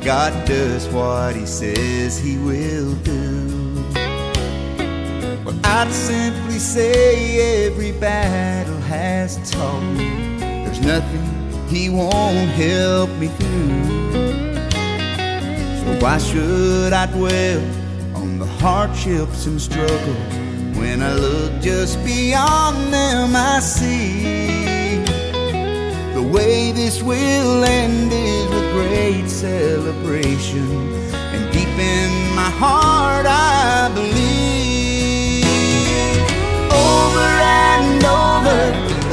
God 0.10 0.34
does 0.47 0.88
what 0.88 1.36
He 1.36 1.45
says 1.45 2.18
He 2.18 2.39
will 2.39 2.95
do. 3.03 3.76
Well, 5.45 5.60
I'd 5.64 5.91
simply 5.91 6.57
say 6.57 7.68
every 7.68 7.91
battle 7.91 8.80
has 8.89 9.38
taught 9.51 9.82
me 9.82 10.39
there's 10.39 10.82
nothing 10.82 11.68
He 11.68 11.91
won't 11.91 12.49
help 12.49 13.12
me 13.20 13.28
through. 13.28 14.55
So 15.80 16.03
why 16.03 16.18
should 16.18 16.91
I 16.91 17.05
dwell 17.05 17.62
on 18.16 18.39
the 18.39 18.47
hardships 18.47 19.45
and 19.45 19.62
struggles 19.62 20.34
when 20.76 21.03
I 21.03 21.14
look 21.14 21.62
just 21.62 22.03
beyond 22.03 22.91
them? 22.91 23.36
I 23.36 23.60
see 23.60 25.03
the 26.16 26.24
way 26.24 26.72
this 26.72 27.03
will 27.03 27.64
end 27.64 28.12
is 28.12 28.59
great 28.72 29.28
celebration, 29.28 30.67
and 31.13 31.51
deep 31.51 31.67
in 31.67 32.36
my 32.36 32.49
heart 32.61 33.26
I 33.28 33.89
believe 33.93 35.43
over 36.72 37.30
and 37.65 38.03
over, 38.03 38.61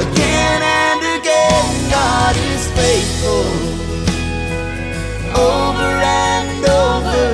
again 0.05 0.61
and 0.61 1.01
again, 1.19 1.89
God 1.89 2.35
is 2.53 2.63
faithful. 2.79 3.47
Over 5.35 5.91
and 6.23 6.65
over, 6.65 7.25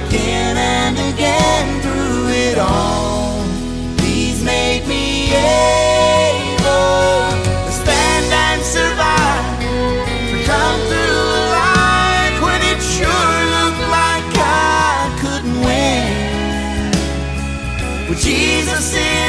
again 0.00 0.56
and 0.56 0.96
again, 1.14 1.80
through 1.82 2.28
it 2.28 2.58
all, 2.58 3.42
He's 4.00 4.42
made 4.44 4.86
me 4.86 5.32
able 5.34 5.81
Jesus 18.14 18.94
is 18.94 19.21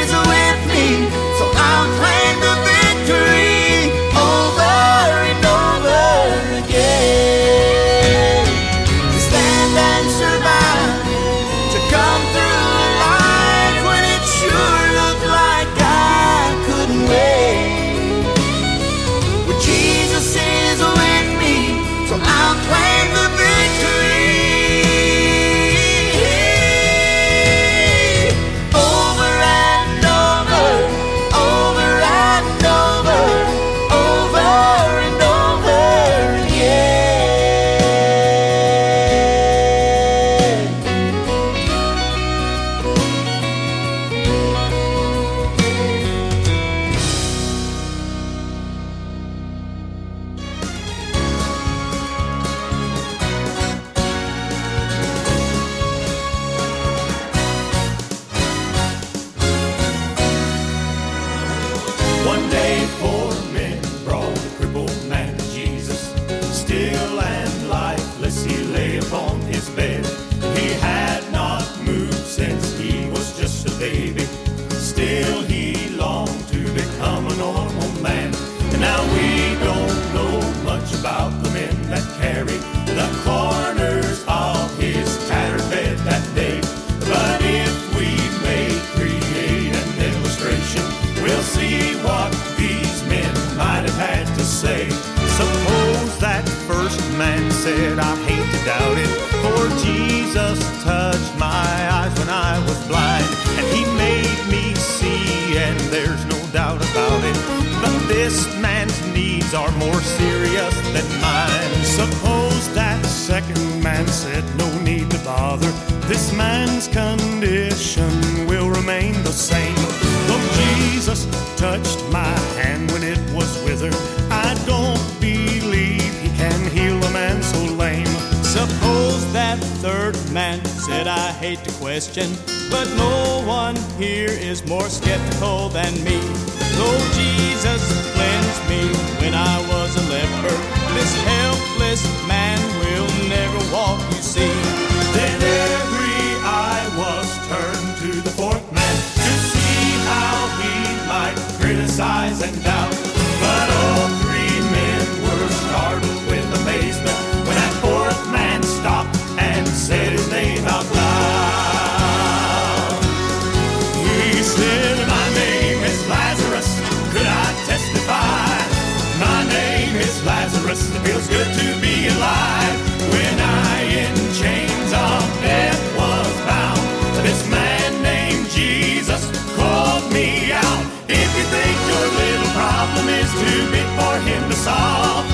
feels 171.14 171.28
good 171.28 171.46
to 171.54 171.80
be 171.80 172.08
alive. 172.08 172.74
When 173.14 173.36
I 173.38 173.82
in 174.02 174.14
chains 174.34 174.90
of 174.90 175.22
death 175.42 175.78
was 175.96 176.34
bound, 176.42 176.82
this 177.22 177.48
man 177.48 178.02
named 178.02 178.48
Jesus 178.50 179.22
called 179.54 180.10
me 180.12 180.50
out. 180.50 180.82
If 181.06 181.28
you 181.38 181.44
think 181.54 181.76
your 181.86 182.06
little 182.18 182.50
problem 182.58 183.06
is 183.08 183.30
too 183.30 183.60
big 183.70 183.88
for 183.94 184.14
him 184.26 184.42
to 184.50 184.56
solve, 184.56 185.24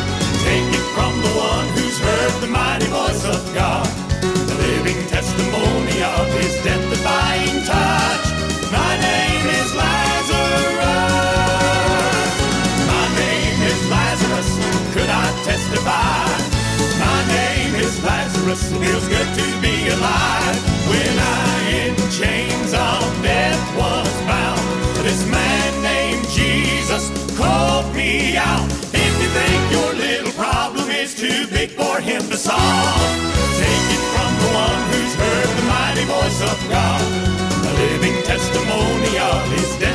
take 0.44 0.68
it 0.68 0.86
from 0.92 1.12
the 1.24 1.32
one 1.32 1.66
who's 1.76 1.98
heard 1.98 2.32
the 2.42 2.48
mighty 2.48 2.86
voice 2.86 3.24
of 3.24 3.40
God, 3.54 3.86
the 4.20 4.56
living 4.60 5.00
testimony 5.08 6.02
of 6.02 6.26
his 6.36 6.52
death-defying 6.62 6.99
Lazarus. 18.50 18.72
Feels 18.82 19.08
good 19.08 19.30
to 19.38 19.60
be 19.62 19.88
alive. 19.88 20.56
When 20.90 21.18
I 21.18 21.86
in 21.86 21.94
chains 22.10 22.72
of 22.74 23.22
death 23.22 23.62
was 23.76 24.10
bound, 24.26 24.60
this 25.04 25.24
man 25.30 25.82
named 25.82 26.26
Jesus 26.28 27.10
called 27.38 27.94
me 27.94 28.36
out. 28.36 28.66
If 28.92 29.12
you 29.22 29.28
think 29.30 29.60
your 29.70 29.94
little 29.94 30.32
problem 30.32 30.90
is 30.90 31.14
too 31.14 31.46
big 31.48 31.70
for 31.70 32.00
him 32.00 32.22
to 32.22 32.36
solve, 32.36 33.10
take 33.62 33.86
it 33.96 34.04
from 34.14 34.32
the 34.42 34.50
one 34.54 34.80
who's 34.90 35.14
heard 35.14 35.50
the 35.58 35.66
mighty 35.70 36.04
voice 36.04 36.42
of 36.42 36.58
God, 36.68 37.02
a 37.66 37.72
living 37.78 38.22
testimony 38.24 39.18
of 39.18 39.38
his 39.52 39.70
death-defying 39.78 39.89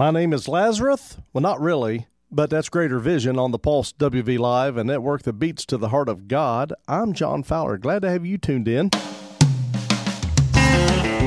My 0.00 0.10
name 0.10 0.32
is 0.32 0.48
Lazarus. 0.48 1.18
Well, 1.34 1.42
not 1.42 1.60
really, 1.60 2.06
but 2.32 2.48
that's 2.48 2.70
Greater 2.70 2.98
Vision 2.98 3.38
on 3.38 3.50
the 3.50 3.58
Pulse 3.58 3.92
WV 3.92 4.38
Live, 4.38 4.78
a 4.78 4.82
network 4.82 5.24
that 5.24 5.34
beats 5.34 5.66
to 5.66 5.76
the 5.76 5.90
heart 5.90 6.08
of 6.08 6.26
God. 6.26 6.72
I'm 6.88 7.12
John 7.12 7.42
Fowler. 7.42 7.76
Glad 7.76 8.00
to 8.00 8.10
have 8.10 8.24
you 8.24 8.38
tuned 8.38 8.66
in. 8.66 8.88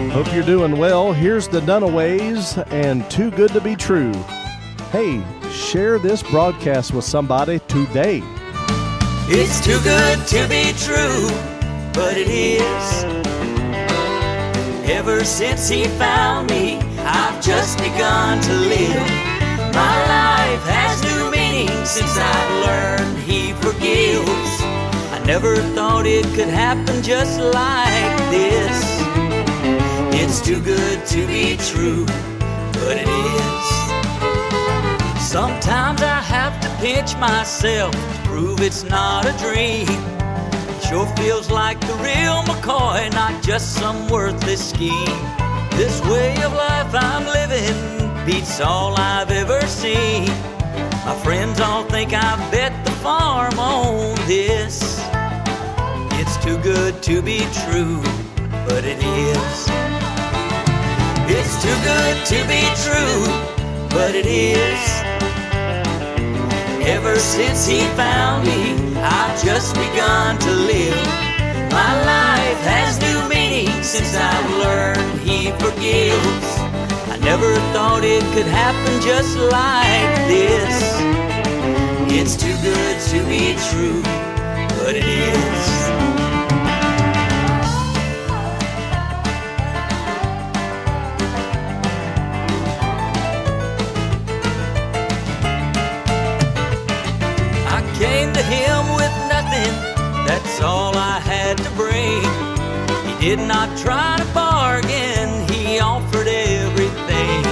Hope 0.09 0.33
you're 0.33 0.41
doing 0.41 0.79
well. 0.79 1.13
Here's 1.13 1.47
the 1.47 1.61
Dunaways 1.61 2.57
and 2.71 3.07
Too 3.11 3.29
Good 3.29 3.51
to 3.51 3.61
Be 3.61 3.75
True. 3.75 4.11
Hey, 4.91 5.23
share 5.51 5.99
this 5.99 6.23
broadcast 6.23 6.95
with 6.95 7.05
somebody 7.05 7.59
today. 7.67 8.23
It's 9.27 9.63
too 9.63 9.79
good 9.83 10.27
to 10.29 10.47
be 10.49 10.73
true, 10.79 11.29
but 11.93 12.17
it 12.17 12.27
is. 12.27 13.03
Ever 14.89 15.23
since 15.23 15.69
he 15.69 15.83
found 15.83 16.49
me, 16.49 16.92
I've 17.05 17.41
just 17.43 17.77
begun 17.77 18.41
to 18.41 18.53
live. 18.53 19.07
My 19.73 19.95
life 20.07 20.63
has 20.65 21.03
new 21.03 21.31
meaning 21.31 21.85
since 21.85 22.17
I 22.17 22.37
learned 22.65 23.17
he 23.19 23.53
forgives. 23.53 24.61
I 25.11 25.21
never 25.25 25.57
thought 25.75 26.05
it 26.05 26.25
could 26.35 26.47
happen 26.47 27.01
just 27.01 27.39
like 27.39 28.17
this. 28.29 29.03
It's 30.21 30.41
too 30.41 30.61
good 30.61 31.05
to 31.07 31.27
be 31.27 31.57
true, 31.57 32.05
but 32.73 32.97
it 32.97 33.07
is. 33.07 33.65
Sometimes 35.27 36.01
I 36.01 36.21
have 36.21 36.61
to 36.61 36.69
pinch 36.81 37.17
myself 37.17 37.91
to 37.91 38.21
prove 38.29 38.61
it's 38.61 38.83
not 38.83 39.25
a 39.25 39.33
dream. 39.39 39.87
It 39.89 40.83
sure 40.87 41.07
feels 41.17 41.49
like 41.49 41.79
the 41.81 41.95
real 41.95 42.43
McCoy, 42.43 43.11
not 43.13 43.41
just 43.43 43.73
some 43.73 44.07
worthless 44.07 44.69
scheme. 44.69 45.32
This 45.75 46.01
way 46.01 46.35
of 46.43 46.53
life 46.53 46.93
I'm 46.93 47.25
living 47.25 48.25
beats 48.25 48.61
all 48.61 48.95
I've 48.95 49.31
ever 49.31 49.59
seen. 49.67 50.27
My 51.05 51.19
friends 51.23 51.59
all 51.59 51.83
think 51.83 52.13
I 52.13 52.35
bet 52.51 52.85
the 52.85 52.91
farm 52.91 53.57
on 53.59 54.15
this. 54.27 55.01
It's 56.19 56.37
too 56.45 56.57
good 56.59 57.01
to 57.03 57.21
be 57.21 57.39
true, 57.65 58.01
but 58.67 58.85
it 58.85 58.99
is. 59.03 59.55
It's 61.27 61.55
too 61.63 61.77
good 61.83 62.17
to 62.27 62.39
be 62.47 62.63
true, 62.85 63.25
but 63.89 64.13
it 64.13 64.27
is. 64.27 64.81
Ever 66.87 67.17
since 67.17 67.65
he 67.65 67.79
found 67.97 68.45
me, 68.45 68.75
I've 68.97 69.43
just 69.43 69.73
begun 69.73 70.37
to 70.37 70.51
live. 70.51 71.05
My 71.71 71.93
life 72.05 72.61
has 72.67 72.99
new 73.01 73.27
since 73.93 74.15
I've 74.15 74.49
learned 74.57 75.19
he 75.19 75.51
forgives. 75.51 76.47
I 77.13 77.17
never 77.21 77.53
thought 77.73 78.01
it 78.03 78.23
could 78.33 78.47
happen 78.47 78.99
just 79.01 79.37
like 79.37 80.15
this. 80.27 80.73
It's 82.09 82.35
too 82.35 82.55
good 82.63 82.99
to 83.11 83.19
be 83.29 83.53
true, 83.69 84.01
but 84.81 84.95
it 84.95 85.05
is. 85.05 85.82
Did 103.23 103.39
not 103.39 103.69
try 103.77 104.17
to 104.17 104.25
bargain, 104.33 105.47
he 105.49 105.79
offered 105.79 106.27
everything. 106.27 107.43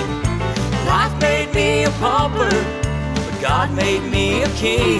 Life 0.85 1.15
made 1.21 1.49
me 1.55 1.85
a 1.85 1.89
pauper, 1.91 2.51
but 3.15 3.37
God 3.39 3.73
made 3.73 4.03
me 4.11 4.43
a 4.43 4.49
king. 4.49 4.99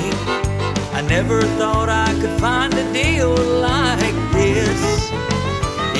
I 0.94 1.02
never 1.10 1.42
thought 1.60 1.90
I 1.90 2.10
could 2.22 2.40
find 2.40 2.74
a 2.74 2.86
deal 2.94 3.36
like 3.60 4.16
this. 4.32 5.12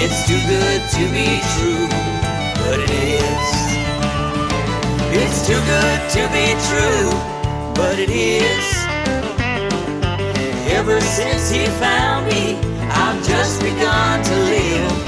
It's 0.04 0.20
too 0.26 0.40
good 0.48 0.82
to 0.96 1.04
be 1.20 1.30
true, 1.54 1.88
but 2.64 2.80
it 2.80 2.92
is. 3.20 3.48
It's 5.20 5.40
too 5.48 5.62
good 5.76 6.02
to 6.16 6.22
be 6.32 6.48
true, 6.70 7.12
but 7.76 8.00
it 8.00 8.10
is. 8.10 8.68
Ever 10.72 11.02
since 11.02 11.52
he 11.52 11.66
found 11.84 12.28
me, 12.28 12.56
I've 13.12 13.28
just 13.28 13.62
begun 13.62 14.24
to 14.24 14.36
live. 14.36 15.06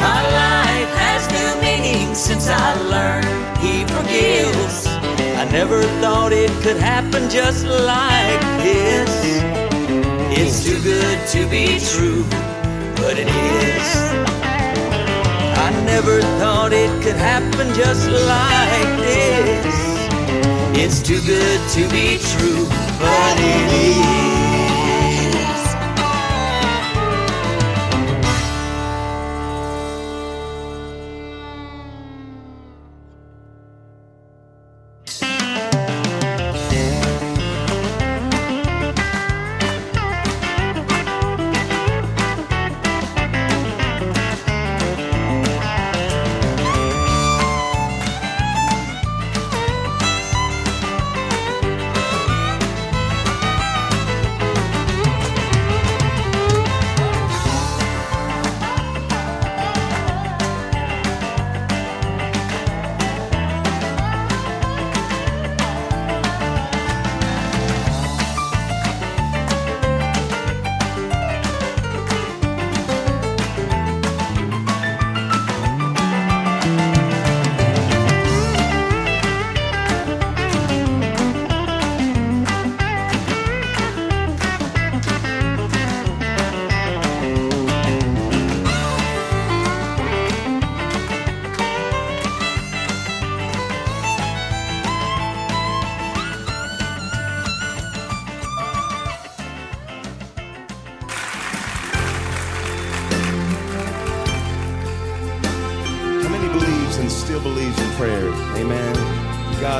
My 0.00 0.22
life 0.42 0.90
has 0.98 1.22
new 1.30 1.62
meaning 1.62 2.12
since 2.12 2.48
I 2.48 2.74
learned 2.90 3.58
he 3.58 3.84
forgives. 3.94 4.88
I 5.38 5.48
never 5.52 5.80
thought 6.02 6.32
it 6.32 6.50
could 6.64 6.76
happen 6.76 7.30
just 7.30 7.64
like 7.64 8.40
this. 8.64 9.12
It's 10.36 10.64
too 10.64 10.82
good 10.82 11.18
to 11.28 11.46
be 11.46 11.78
true, 11.78 12.24
but 12.96 13.18
it 13.22 13.28
is. 13.28 13.88
I 15.64 15.70
never 15.86 16.22
thought 16.40 16.72
it 16.72 16.90
could 17.04 17.14
happen 17.14 17.72
just 17.72 18.08
like 18.10 18.90
this. 18.98 19.76
It's 20.82 21.00
too 21.00 21.20
good 21.20 21.60
to 21.76 21.88
be 21.88 22.18
true, 22.18 22.66
but 22.98 23.36
it 23.38 23.72
is. 23.94 24.33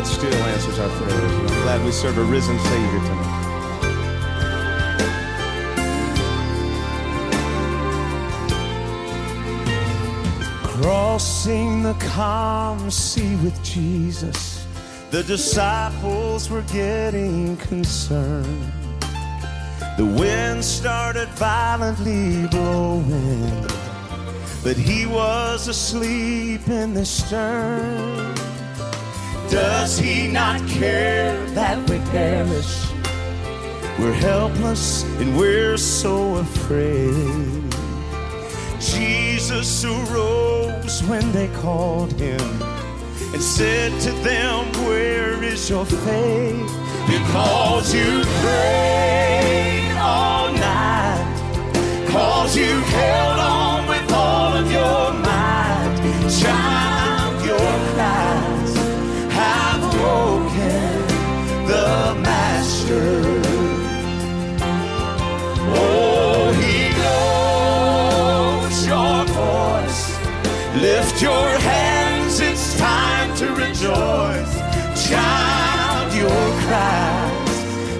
God 0.04 0.12
still 0.12 0.34
answers 0.34 0.78
our 0.78 0.88
prayers. 1.00 1.32
I'm 1.32 1.46
glad 1.62 1.82
we 1.82 1.90
serve 1.90 2.18
a 2.18 2.24
risen 2.24 2.58
Savior 2.58 3.00
tonight. 3.00 3.40
Crossing 10.62 11.82
the 11.82 11.94
calm 12.10 12.90
sea 12.90 13.36
with 13.36 13.58
Jesus, 13.64 14.66
the 15.10 15.22
disciples 15.22 16.50
were 16.50 16.64
getting 16.70 17.56
concerned. 17.56 18.72
The 19.96 20.04
wind 20.04 20.62
started 20.62 21.28
violently 21.30 22.46
blowing, 22.48 23.66
but 24.62 24.76
he 24.76 25.06
was 25.06 25.66
asleep 25.66 26.68
in 26.68 26.92
the 26.92 27.06
stern. 27.06 28.43
Does 29.50 29.98
he 29.98 30.28
not 30.28 30.66
care 30.68 31.38
that 31.50 31.78
we 31.88 31.98
perish? 32.10 32.86
We're 33.98 34.12
helpless 34.12 35.04
and 35.20 35.36
we're 35.38 35.76
so 35.76 36.36
afraid. 36.36 37.64
Jesus 38.80 39.84
arose 39.84 41.02
when 41.04 41.30
they 41.32 41.48
called 41.62 42.12
him 42.14 42.40
and 43.32 43.42
said 43.42 43.98
to 44.00 44.10
them, 44.22 44.66
Where 44.86 45.42
is 45.42 45.70
your 45.70 45.84
faith? 45.84 46.70
Because 47.06 47.94
you 47.94 48.22
prayed 48.42 49.96
all 49.98 50.52
night, 50.52 52.06
cause 52.08 52.56
you 52.56 52.72
held 52.80 53.40
on 53.40 53.88
with 53.88 54.12
all 54.12 54.52
of 54.54 54.70
your 54.70 55.12
might. 55.12 56.30
Child, 56.40 56.93
Oh, 65.76 66.52
he 66.60 66.76
knows 67.02 68.76
your 68.86 69.24
voice. 69.42 70.02
Lift 70.80 71.22
your 71.22 71.48
hands, 71.58 72.40
it's 72.40 72.76
time 72.78 73.34
to 73.36 73.46
rejoice. 73.54 74.54
Child, 75.08 76.14
your 76.14 76.44
cries 76.66 77.56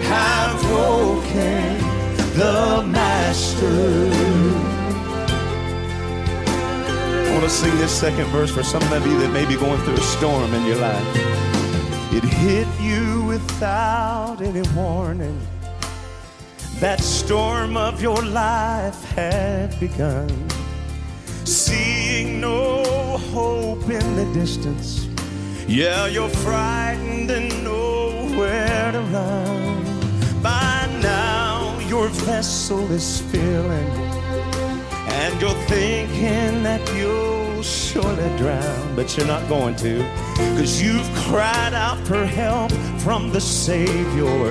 have 0.09 0.65
the 2.35 2.83
Master. 2.89 4.11
I 7.27 7.31
want 7.31 7.45
to 7.45 7.51
sing 7.51 7.77
this 7.79 7.93
second 7.93 8.27
verse 8.27 8.51
for 8.51 8.65
some 8.65 8.83
of 8.93 9.07
you 9.07 9.19
that 9.21 9.33
may 9.33 9.47
be 9.47 9.55
going 9.55 9.81
through 9.83 9.95
a 9.95 10.01
storm 10.01 10.53
in 10.53 10.67
your 10.67 10.77
life. 10.77 11.07
It 12.13 12.25
hit 12.25 12.67
you 12.81 13.14
without 13.35 14.41
any 14.41 14.63
warning. 14.77 15.39
That 16.79 17.01
storm 17.01 17.77
of 17.77 18.01
your 18.01 18.23
life 18.23 19.01
had 19.17 19.69
begun. 19.81 20.31
Seeing 21.45 22.41
no 22.41 22.85
hope 23.35 23.89
in 23.91 24.07
the 24.21 24.27
distance. 24.33 25.09
Yeah, 25.67 26.07
you're 26.07 26.37
frightened 26.47 27.31
and 27.31 27.51
nowhere 27.65 28.93
to 28.93 29.01
run. 29.17 29.83
By 30.41 30.87
now, 31.03 31.77
your 31.89 32.09
vessel 32.31 32.85
is 32.93 33.21
filling, 33.33 33.93
and 35.21 35.33
you're 35.41 35.61
thinking 35.75 36.63
that 36.69 36.83
you'll 36.97 37.63
surely 37.63 38.31
drown, 38.37 38.95
but 38.95 39.17
you're 39.17 39.27
not 39.27 39.49
going 39.49 39.75
to, 39.87 39.95
because 40.37 40.81
you've 40.83 41.11
cried 41.27 41.75
out 41.75 41.99
for 42.07 42.25
help 42.27 42.71
from 43.05 43.31
the 43.31 43.41
Savior. 43.41 44.51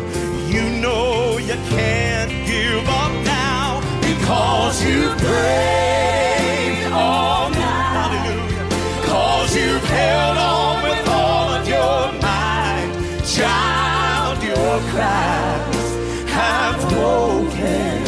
You 0.53 0.61
know 0.79 1.39
you 1.39 1.55
can't 1.73 2.29
give 2.45 2.87
up 2.87 3.11
now 3.25 3.81
because 3.99 4.85
you 4.85 5.09
prayed 5.17 6.85
all 6.93 7.49
night. 7.49 7.95
Hallelujah. 7.97 9.07
Cause 9.07 9.55
you've 9.55 9.83
held 9.85 10.37
on 10.37 10.83
with 10.83 11.07
all 11.09 11.49
of 11.57 11.67
your 11.67 12.11
might. 12.21 12.91
Child, 13.25 14.43
your 14.43 14.79
cries 14.91 16.29
have 16.29 16.79
woken 16.95 18.03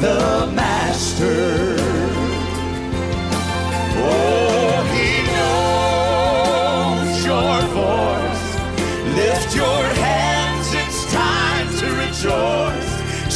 the 0.00 0.52
Master. 0.54 1.79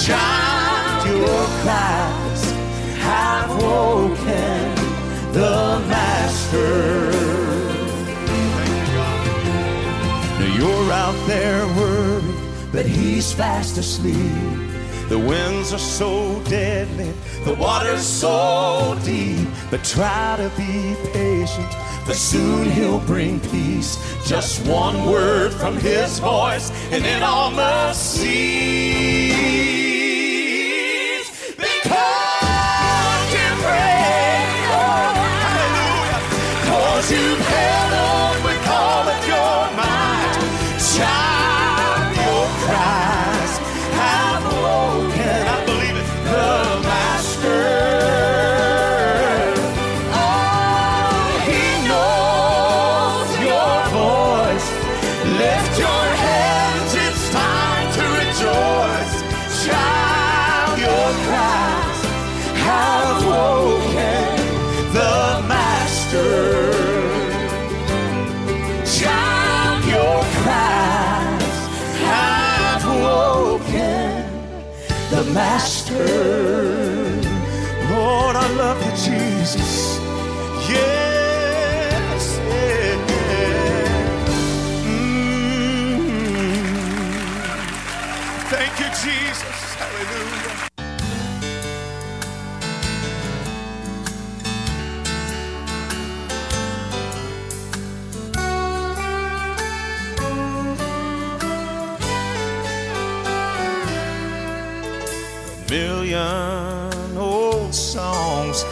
Child, 0.05 1.07
your 1.07 1.47
cries 1.63 2.51
have 3.01 3.49
woken 3.63 4.75
the 5.33 5.83
Master. 5.89 7.11
Now 10.39 10.55
you're 10.59 10.93
out 10.93 11.27
there 11.27 11.67
worried, 11.69 12.35
but 12.71 12.85
he's 12.85 13.33
fast 13.33 13.79
asleep. 13.79 14.15
The 15.09 15.19
winds 15.19 15.73
are 15.73 15.79
so 15.79 16.39
deadly, 16.51 17.11
the 17.47 17.55
water's 17.55 18.05
so 18.05 18.99
deep. 19.05 19.49
But 19.71 19.85
try 19.85 20.37
to 20.37 20.51
be 20.55 20.95
patient, 21.15 21.75
but 22.07 22.17
soon 22.17 22.71
he'll 22.71 23.01
bring 23.01 23.41
peace. 23.41 23.97
Just 24.27 24.67
one 24.67 25.07
word 25.07 25.55
from 25.55 25.79
his 25.79 26.19
voice, 26.19 26.71
and 26.93 27.07
it 27.07 27.23
all 27.23 27.51
must 27.51 28.21
cease. 28.21 29.94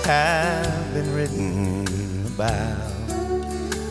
Have 0.05 0.95
been 0.95 1.15
written 1.15 2.27
about 2.27 2.93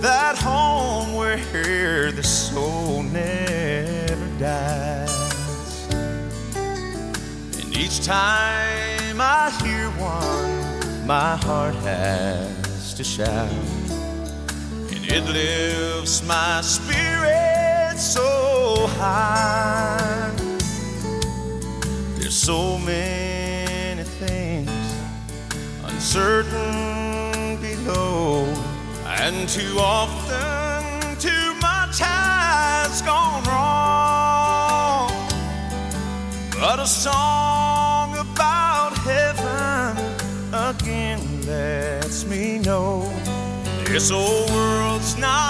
that 0.02 0.38
home 0.38 1.14
where 1.14 2.12
the 2.12 2.24
soul 2.24 3.04
never 3.04 4.40
dies. 4.40 5.88
And 5.94 7.78
each 7.78 8.04
time 8.04 9.22
I 9.22 9.52
hear 9.64 9.90
one, 9.92 11.08
my 11.08 11.38
heart 11.38 11.76
has 11.76 12.94
to 12.96 13.04
shout. 13.04 13.50
And 14.92 15.06
it 15.06 15.24
lifts 15.24 16.24
my 16.24 16.62
spirit 16.62 17.98
so 17.98 18.88
high. 18.98 20.32
There's 22.18 22.36
so 22.36 22.78
many 22.80 23.21
uncertain 26.14 27.56
below, 27.62 28.44
And 29.06 29.48
too 29.48 29.78
often, 29.80 31.16
too 31.20 31.54
much 31.62 32.00
has 32.00 33.02
gone 33.02 33.44
wrong. 33.46 35.10
But 36.60 36.80
a 36.80 36.88
song 36.88 38.18
about 38.18 38.98
heaven 38.98 39.96
again 40.54 41.22
lets 41.48 42.26
me 42.26 42.60
know 42.60 43.10
this 43.86 44.12
old 44.12 44.50
world's 44.50 45.18
not 45.18 45.41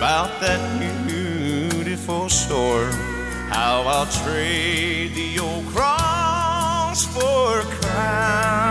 about 0.00 0.40
that 0.40 0.80
beautiful 0.80 2.26
shore. 2.26 2.86
How 3.50 3.82
I'll 3.86 4.06
trade 4.24 5.12
the 5.14 5.38
old 5.38 5.66
cross 5.66 7.04
for 7.04 7.60
crown. 7.82 8.69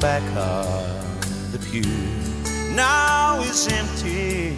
Back 0.00 0.22
of 0.36 1.52
the 1.52 1.58
pew 1.58 2.18
now 2.78 3.40
is 3.40 3.66
empty. 3.66 4.56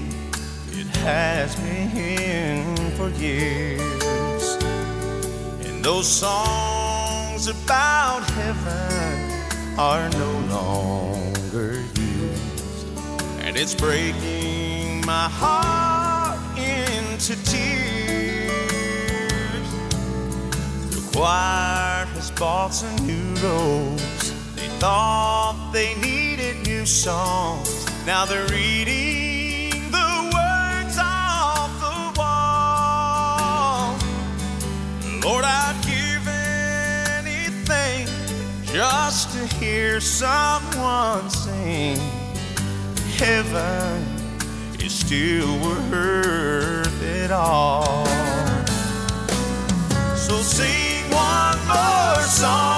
It 0.72 0.86
has 0.98 1.56
been 1.56 2.76
for 2.90 3.08
years. 3.08 4.58
And 5.64 5.82
those 5.82 6.06
songs 6.06 7.46
about 7.48 8.22
heaven 8.30 9.78
are 9.78 10.10
no 10.10 10.32
longer 10.56 11.82
used. 11.96 12.86
And 13.40 13.56
it's 13.56 13.74
breaking 13.74 15.06
my 15.06 15.28
heart 15.30 16.40
into 16.58 17.42
tears. 17.44 18.60
The 20.94 21.10
choir 21.10 22.04
has 22.04 22.30
bought 22.32 22.74
some 22.74 22.96
new 23.06 23.34
robes. 23.40 24.39
Thought 24.80 25.72
they 25.74 25.94
needed 25.96 26.66
new 26.66 26.86
songs. 26.86 27.84
Now 28.06 28.24
they're 28.24 28.48
reading 28.48 29.90
the 29.90 30.30
words 30.32 30.96
off 30.98 31.68
the 31.84 32.18
wall. 32.18 33.94
Lord, 35.22 35.44
I'd 35.44 35.76
give 35.84 36.26
anything 37.20 38.06
just 38.72 39.36
to 39.36 39.46
hear 39.56 40.00
someone 40.00 41.28
sing. 41.28 41.98
Heaven 43.18 44.02
is 44.80 44.94
still 44.94 45.60
worth 45.60 47.02
it 47.02 47.30
all. 47.30 48.06
So 50.16 50.38
sing 50.40 51.10
one 51.10 51.58
more 51.68 52.22
song 52.22 52.69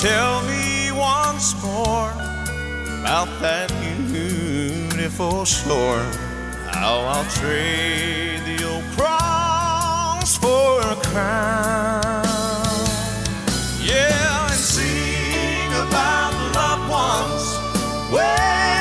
tell 0.00 0.42
me 0.44 0.90
once 0.92 1.52
more 1.62 2.10
about 3.00 3.28
that 3.42 3.68
beautiful 4.10 5.44
shore. 5.44 6.02
How 6.72 7.00
I'll 7.00 7.30
trade 7.30 8.40
the 8.46 8.64
old 8.64 8.84
cross 8.96 10.38
for 10.38 10.80
a 10.80 10.96
crown. 11.10 12.24
Yeah, 13.82 14.46
and 14.46 14.54
sing 14.54 15.70
about 15.84 16.32
loved 16.54 16.88
ones 16.88 17.46
waiting 18.10 18.79